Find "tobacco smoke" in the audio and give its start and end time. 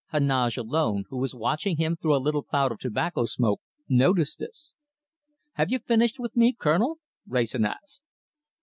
2.79-3.61